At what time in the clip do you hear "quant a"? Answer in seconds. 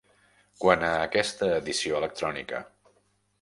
0.63-0.89